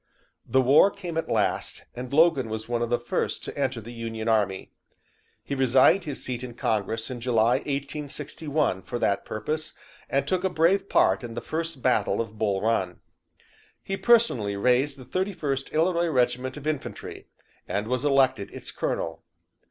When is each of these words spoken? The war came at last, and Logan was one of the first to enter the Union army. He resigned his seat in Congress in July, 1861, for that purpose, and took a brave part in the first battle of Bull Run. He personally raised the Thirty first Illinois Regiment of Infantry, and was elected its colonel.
The 0.47 0.61
war 0.63 0.89
came 0.89 1.15
at 1.15 1.29
last, 1.29 1.85
and 1.93 2.11
Logan 2.11 2.49
was 2.49 2.67
one 2.67 2.81
of 2.81 2.89
the 2.89 2.97
first 2.97 3.43
to 3.43 3.55
enter 3.55 3.79
the 3.79 3.93
Union 3.93 4.27
army. 4.27 4.71
He 5.43 5.53
resigned 5.53 6.05
his 6.05 6.23
seat 6.25 6.43
in 6.43 6.55
Congress 6.55 7.11
in 7.11 7.21
July, 7.21 7.57
1861, 7.57 8.81
for 8.81 8.97
that 8.97 9.25
purpose, 9.25 9.75
and 10.09 10.27
took 10.27 10.43
a 10.43 10.49
brave 10.49 10.89
part 10.89 11.23
in 11.23 11.35
the 11.35 11.39
first 11.39 11.83
battle 11.83 12.19
of 12.19 12.39
Bull 12.39 12.63
Run. 12.63 12.99
He 13.83 13.95
personally 13.95 14.55
raised 14.55 14.97
the 14.97 15.05
Thirty 15.05 15.33
first 15.33 15.71
Illinois 15.71 16.07
Regiment 16.09 16.57
of 16.57 16.65
Infantry, 16.65 17.27
and 17.67 17.87
was 17.87 18.03
elected 18.03 18.49
its 18.51 18.71
colonel. 18.71 19.21